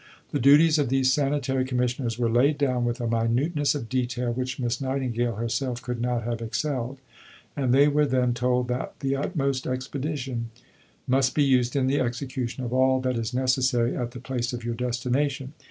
[0.31, 4.57] The duties of these Sanitary Commissioners were laid down with a minuteness of detail which
[4.59, 6.97] Miss Nightingale herself could not have excelled;
[7.55, 10.49] and they were then told that "the utmost expedition
[11.05, 14.63] must be used in the execution of all that is necessary at the place of
[14.65, 15.53] your destination.